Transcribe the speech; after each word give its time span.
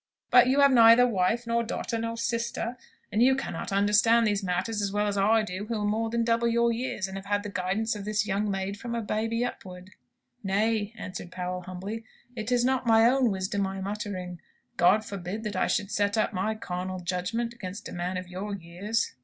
"But 0.31 0.47
you 0.47 0.61
have 0.61 0.71
neither 0.71 1.05
wife, 1.05 1.45
nor 1.45 1.61
daughter, 1.61 1.99
nor 1.99 2.17
sister, 2.17 2.75
and 3.11 3.21
you 3.21 3.35
cannot 3.35 3.71
understand 3.71 4.25
these 4.25 4.41
matters 4.41 4.81
as 4.81 4.91
well 4.91 5.05
as 5.05 5.15
I 5.15 5.43
do, 5.43 5.67
who 5.67 5.79
am 5.81 5.89
more 5.89 6.09
than 6.09 6.23
double 6.23 6.47
your 6.47 6.73
years, 6.73 7.07
and 7.07 7.17
have 7.17 7.27
had 7.27 7.43
the 7.43 7.51
guidance 7.51 7.95
of 7.95 8.03
this 8.03 8.25
young 8.25 8.49
maid 8.49 8.79
from 8.79 8.95
a 8.95 9.03
baby 9.03 9.45
upward." 9.45 9.91
"Nay," 10.43 10.91
answered 10.97 11.31
Powell, 11.31 11.61
humbly; 11.61 12.03
"it 12.35 12.51
is 12.51 12.65
not 12.65 12.87
my 12.87 13.05
own 13.05 13.29
wisdom 13.29 13.67
I 13.67 13.77
am 13.77 13.85
uttering! 13.85 14.41
God 14.75 15.05
forbid 15.05 15.43
that 15.43 15.55
I 15.55 15.67
should 15.67 15.91
set 15.91 16.17
up 16.17 16.33
my 16.33 16.55
carnal 16.55 16.99
judgment 17.01 17.53
against 17.53 17.87
a 17.87 17.91
man 17.93 18.17
of 18.17 18.27
your 18.27 18.55
years." 18.55 19.13